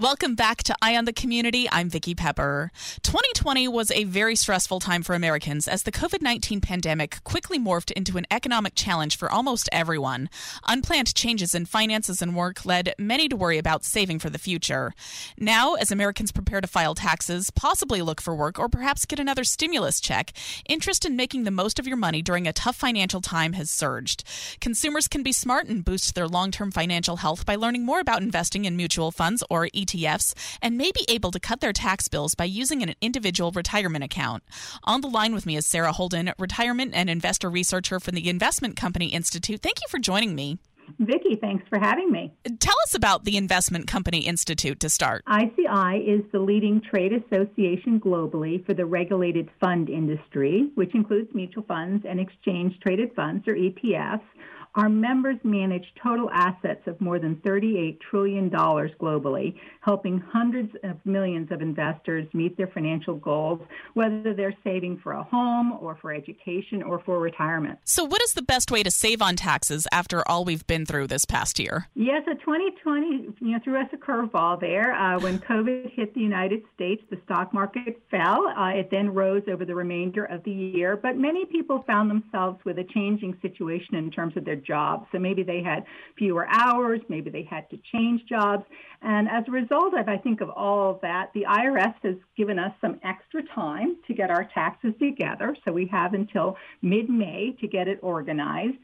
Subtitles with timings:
[0.00, 1.68] Welcome back to Eye on the Community.
[1.70, 2.72] I'm Vicki Pepper.
[3.02, 7.90] 2020 was a very stressful time for Americans as the COVID 19 pandemic quickly morphed
[7.90, 10.30] into an economic challenge for almost everyone.
[10.66, 14.94] Unplanned changes in finances and work led many to worry about saving for the future.
[15.36, 19.44] Now, as Americans prepare to file taxes, possibly look for work, or perhaps get another
[19.44, 20.32] stimulus check,
[20.66, 24.24] interest in making the most of your money during a tough financial time has surged.
[24.62, 28.22] Consumers can be smart and boost their long term financial health by learning more about
[28.22, 32.08] investing in mutual funds or ETFs ETFs and may be able to cut their tax
[32.08, 34.42] bills by using an individual retirement account.
[34.84, 38.76] On the line with me is Sarah Holden, retirement and investor researcher from the Investment
[38.76, 39.62] Company Institute.
[39.62, 40.58] Thank you for joining me.
[40.98, 42.32] Vicki, thanks for having me.
[42.58, 45.22] Tell us about the Investment Company Institute to start.
[45.30, 51.62] ICI is the leading trade association globally for the regulated fund industry, which includes mutual
[51.62, 54.20] funds and exchange traded funds or ETFs.
[54.76, 61.50] Our members manage total assets of more than $38 trillion globally, helping hundreds of millions
[61.50, 63.60] of investors meet their financial goals,
[63.94, 67.78] whether they're saving for a home or for education or for retirement.
[67.84, 71.08] So, what is the best way to save on taxes after all we've been through
[71.08, 71.88] this past year?
[71.94, 74.92] Yes, so 2020 you know, threw us a curveball there.
[74.92, 78.46] Uh, when COVID hit the United States, the stock market fell.
[78.56, 82.58] Uh, it then rose over the remainder of the year, but many people found themselves
[82.64, 85.06] with a changing situation in terms of their jobs.
[85.12, 85.84] So maybe they had
[86.16, 88.64] fewer hours, maybe they had to change jobs.
[89.02, 92.58] And as a result of, I think, of all of that, the IRS has given
[92.58, 95.56] us some extra time to get our taxes together.
[95.64, 98.78] So we have until mid May to get it organized.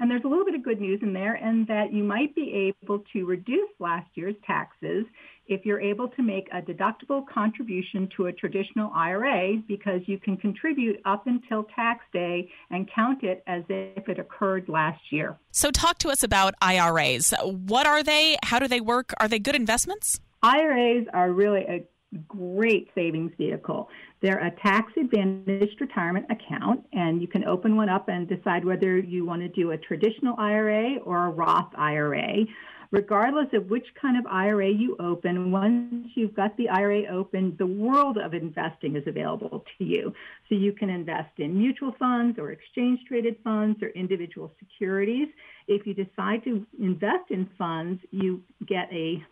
[0.00, 2.74] And there's a little bit of good news in there, and that you might be
[2.82, 5.04] able to reduce last year's taxes
[5.50, 10.36] if you're able to make a deductible contribution to a traditional IRA because you can
[10.36, 15.36] contribute up until tax day and count it as if it occurred last year.
[15.50, 17.34] So, talk to us about IRAs.
[17.42, 18.38] What are they?
[18.44, 19.12] How do they work?
[19.18, 20.20] Are they good investments?
[20.42, 21.84] IRAs are really a
[22.28, 23.88] great savings vehicle.
[24.22, 28.98] They're a tax advantaged retirement account, and you can open one up and decide whether
[28.98, 32.44] you want to do a traditional IRA or a Roth IRA.
[32.92, 37.66] Regardless of which kind of IRA you open, once you've got the IRA open, the
[37.66, 40.12] world of investing is available to you.
[40.48, 45.28] So you can invest in mutual funds or exchange traded funds or individual securities.
[45.68, 49.24] If you decide to invest in funds, you get a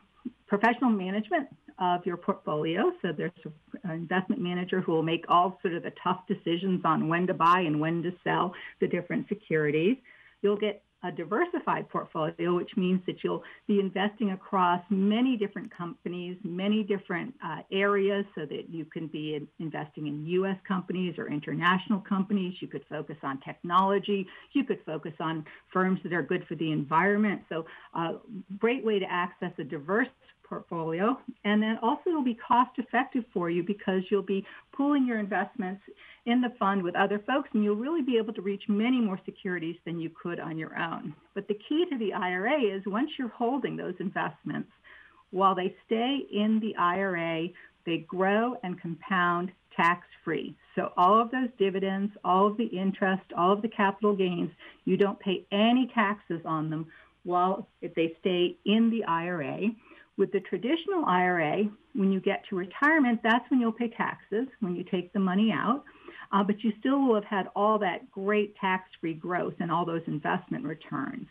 [0.47, 1.49] professional management
[1.81, 2.93] of your portfolio.
[3.03, 3.33] So there's
[3.83, 7.35] an investment manager who will make all sort of the tough decisions on when to
[7.35, 9.97] buy and when to sell the different securities.
[10.43, 16.37] You'll get a diversified portfolio, which means that you'll be investing across many different companies,
[16.43, 20.57] many different uh, areas, so that you can be in, investing in U.S.
[20.67, 22.55] companies or international companies.
[22.61, 24.27] You could focus on technology.
[24.53, 27.43] You could focus on firms that are good for the environment.
[27.49, 28.13] So, a uh,
[28.59, 30.09] great way to access a diverse
[30.49, 31.19] portfolio.
[31.45, 35.83] And then also it'll be cost effective for you because you'll be pooling your investments
[36.27, 39.21] in the fund with other folks and you'll really be able to reach many more
[39.25, 41.15] securities than you could on your own.
[41.35, 44.71] But the key to the IRA is once you're holding those investments,
[45.31, 47.49] while they stay in the IRA,
[47.85, 50.57] they grow and compound tax free.
[50.75, 54.51] So all of those dividends, all of the interest, all of the capital gains,
[54.85, 56.87] you don't pay any taxes on them
[57.25, 59.69] while if they stay in the IRA.
[60.19, 61.63] With the traditional IRA,
[61.95, 65.53] when you get to retirement, that's when you'll pay taxes when you take the money
[65.53, 65.85] out.
[66.33, 70.03] Uh, but you still will have had all that great tax-free growth and all those
[70.09, 71.29] investment returns.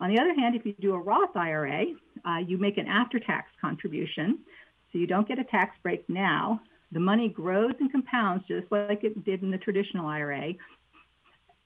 [0.00, 1.84] On the other hand, if you do a Roth IRA,
[2.24, 4.38] uh, you make an after-tax contribution,
[4.90, 6.60] so you don't get a tax break now.
[6.92, 10.54] The money grows and compounds just like it did in the traditional IRA.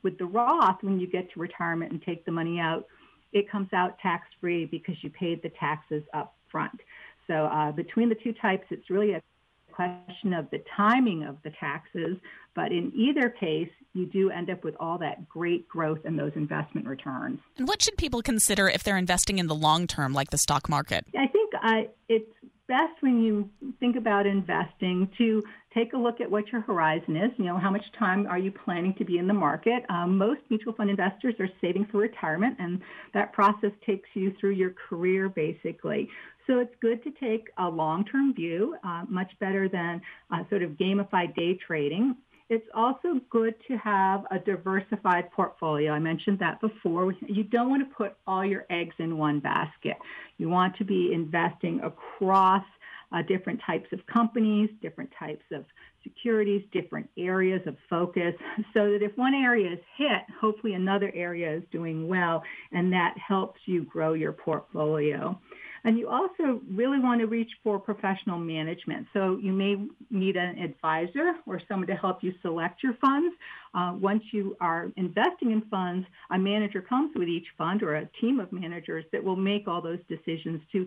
[0.03, 2.87] With the Roth, when you get to retirement and take the money out,
[3.33, 6.81] it comes out tax-free because you paid the taxes up front.
[7.27, 9.23] So uh, between the two types, it's really a
[9.71, 12.17] question of the timing of the taxes,
[12.55, 16.33] but in either case, you do end up with all that great growth and those
[16.35, 17.39] investment returns.
[17.57, 20.69] And what should people consider if they're investing in the long term, like the stock
[20.69, 21.05] market?
[21.17, 22.31] I think uh, it's
[22.67, 23.49] best when you
[23.81, 25.43] think about investing to
[25.75, 27.31] take a look at what your horizon is.
[27.37, 29.85] You know, how much time are you planning to be in the market?
[29.89, 32.81] Um, most mutual fund investors are saving for retirement, and
[33.15, 36.09] that process takes you through your career basically.
[36.47, 40.01] So it's good to take a long-term view, uh, much better than
[40.31, 42.17] uh, sort of gamified day trading.
[42.49, 45.93] It's also good to have a diversified portfolio.
[45.93, 47.13] I mentioned that before.
[47.27, 49.99] You don't want to put all your eggs in one basket.
[50.39, 52.65] You want to be investing across
[53.13, 55.65] uh, different types of companies, different types of
[56.03, 58.35] securities, different areas of focus,
[58.75, 63.15] so that if one area is hit, hopefully another area is doing well, and that
[63.17, 65.39] helps you grow your portfolio.
[65.85, 69.07] And you also really want to reach for professional management.
[69.13, 69.77] So you may
[70.11, 73.35] need an advisor or someone to help you select your funds.
[73.75, 78.09] Uh, once you are investing in funds, a manager comes with each fund or a
[78.21, 80.87] team of managers that will make all those decisions to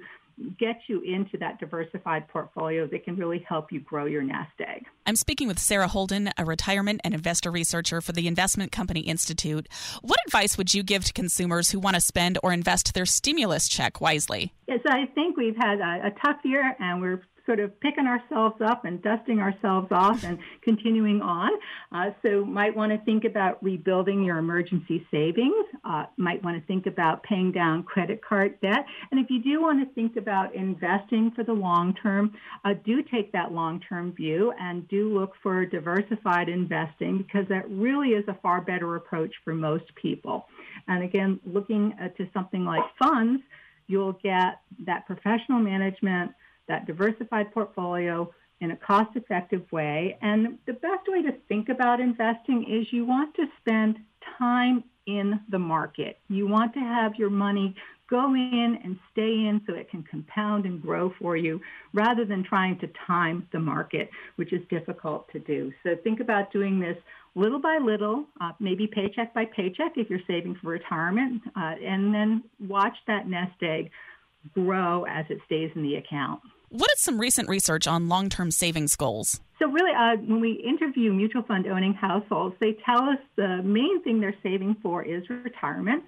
[0.60, 4.86] get you into that diversified portfolio that can really help you grow your nest egg.
[5.06, 9.68] I'm speaking with Sarah Holden, a retirement and investor researcher for the Investment Company Institute.
[10.02, 13.68] What advice would you give to consumers who want to spend or invest their stimulus
[13.68, 14.54] check wisely?
[14.68, 18.56] Yes, I think we've had a, a tough year and we're sort of picking ourselves
[18.62, 21.52] up and dusting ourselves off and continuing on.
[21.92, 25.66] Uh, so might want to think about rebuilding your emergency savings.
[25.84, 28.86] Uh, might want to think about paying down credit card debt.
[29.12, 32.34] And if you do want to think about investing for the long term,
[32.66, 37.70] uh, do take that long term view and do look for diversified investing because that
[37.70, 40.46] really is a far better approach for most people.
[40.88, 43.42] And again, looking to something like funds,
[43.88, 46.32] you'll get that professional management
[46.72, 50.18] that diversified portfolio in a cost effective way.
[50.22, 53.98] And the best way to think about investing is you want to spend
[54.38, 56.20] time in the market.
[56.30, 57.76] You want to have your money
[58.10, 61.60] go in and stay in so it can compound and grow for you
[61.94, 65.74] rather than trying to time the market, which is difficult to do.
[65.84, 66.98] So think about doing this
[67.36, 72.14] little by little, uh, maybe paycheck by paycheck if you're saving for retirement, uh, and
[72.14, 73.90] then watch that nest egg
[74.54, 76.42] grow as it stays in the account.
[76.74, 79.42] What is some recent research on long term savings goals?
[79.60, 84.02] So, really, uh, when we interview mutual fund owning households, they tell us the main
[84.04, 86.02] thing they're saving for is retirement.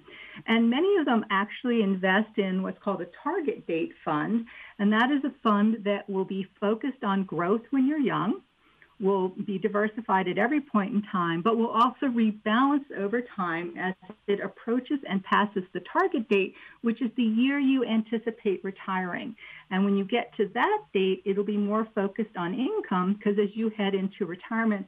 [0.46, 4.46] And many of them actually invest in what's called a target date fund.
[4.78, 8.40] And that is a fund that will be focused on growth when you're young
[9.04, 13.94] will be diversified at every point in time, but will also rebalance over time as
[14.26, 19.36] it approaches and passes the target date, which is the year you anticipate retiring.
[19.70, 23.50] And when you get to that date, it'll be more focused on income because as
[23.54, 24.86] you head into retirement,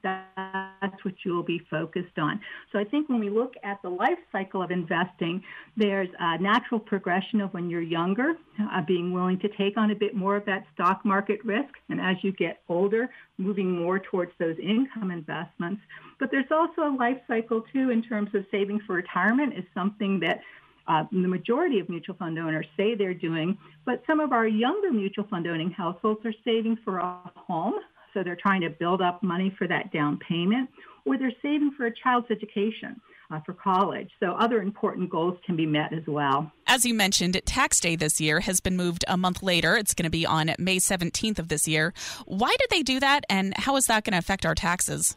[0.91, 2.41] that's what you will be focused on.
[2.73, 5.43] So I think when we look at the life cycle of investing,
[5.77, 9.95] there's a natural progression of when you're younger, uh, being willing to take on a
[9.95, 11.75] bit more of that stock market risk.
[11.89, 15.83] And as you get older, moving more towards those income investments.
[16.19, 20.21] But there's also a life cycle too in terms of saving for retirement is something
[20.21, 20.41] that
[20.89, 24.93] uh, the majority of mutual fund owners say they're doing, but some of our younger
[24.93, 27.75] mutual fund owning households are saving for a home.
[28.17, 30.71] So they're trying to build up money for that down payment,
[31.05, 32.99] or they're saving for a child's education.
[33.29, 34.09] Uh, for college.
[34.21, 36.53] So other important goals can be met as well.
[36.69, 39.75] As you mentioned, tax day this year has been moved a month later.
[39.75, 41.93] It's going to be on May 17th of this year.
[42.27, 45.17] Why did they do that, and how is that going to affect our taxes?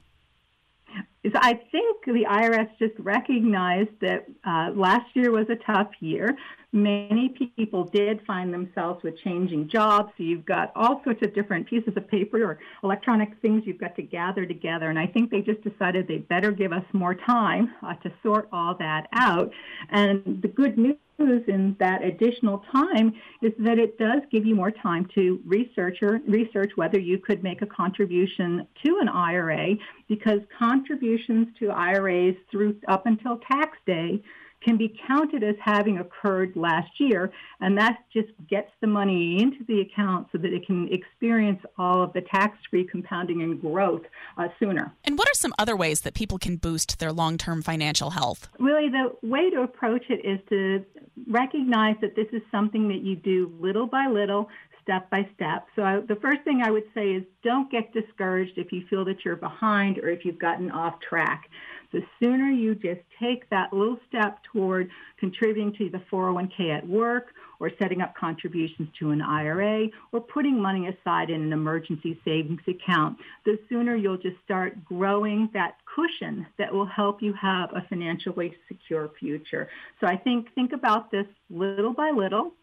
[1.24, 6.36] So I think the IRS just recognized that uh, last year was a tough year.
[6.72, 10.12] Many people did find themselves with changing jobs.
[10.18, 13.96] So you've got all sorts of different pieces of paper or electronic things you've got
[13.96, 14.90] to gather together.
[14.90, 18.50] And I think they just decided they'd better give us more time uh, to sort
[18.52, 19.52] all that out.
[19.90, 24.72] And the good news in that additional time is that it does give you more
[24.72, 29.76] time to research or research whether you could make a contribution to an IRA
[30.08, 34.22] because contributions to IRAs through up until tax day
[34.64, 39.64] can be counted as having occurred last year, and that just gets the money into
[39.68, 44.02] the account so that it can experience all of the tax-free compounding and growth
[44.38, 44.94] uh, sooner.
[45.06, 48.50] And what are some other ways that people can boost their long-term financial health?
[48.60, 50.86] Really, the way to approach it is to
[51.28, 54.50] recognize that this is something that you do little by little,
[54.82, 55.68] step by step.
[55.76, 59.06] So I, the first thing I would say is don't get discouraged if you feel
[59.06, 61.50] that you're behind or if you've gotten off track
[61.92, 67.34] the sooner you just take that little step toward contributing to the 401k at work
[67.60, 72.62] or setting up contributions to an IRA or putting money aside in an emergency savings
[72.68, 77.86] account, the sooner you'll just start growing that cushion that will help you have a
[77.90, 79.70] financially secure future.
[80.00, 82.54] So I think think about this little by little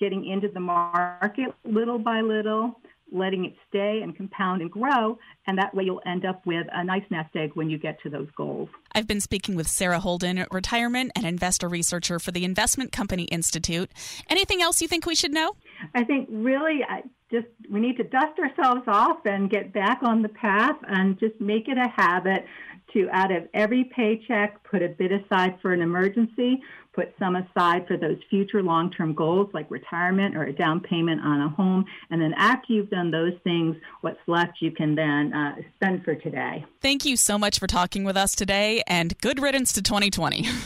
[0.00, 2.80] getting into the market little by little,
[3.12, 5.18] letting it stay and compound and grow.
[5.46, 8.10] And that way you'll end up with a nice nest egg when you get to
[8.10, 8.68] those goals.
[8.92, 13.90] I've been speaking with Sarah Holden, retirement and investor researcher for the Investment Company Institute.
[14.28, 15.56] Anything else you think we should know?
[15.94, 20.22] I think really I just we need to dust ourselves off and get back on
[20.22, 22.44] the path and just make it a habit
[22.92, 26.60] to out of every paycheck put a bit aside for an emergency
[26.92, 31.20] put some aside for those future long term goals like retirement or a down payment
[31.22, 31.84] on a home.
[32.10, 36.14] And then after you've done those things, what's left you can then uh, spend for
[36.14, 36.64] today.
[36.80, 40.46] Thank you so much for talking with us today and good riddance to 2020.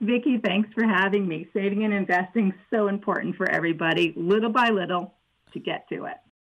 [0.00, 1.48] Vicki, thanks for having me.
[1.54, 5.14] Saving and investing so important for everybody, little by little,
[5.52, 6.16] to get to it.